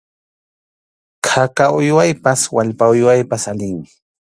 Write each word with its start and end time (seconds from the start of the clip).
Khaka 1.27 1.65
uywaypas 1.81 2.41
wallpa 2.55 2.85
uywaypas 2.95 3.43
allinmi. 3.53 3.87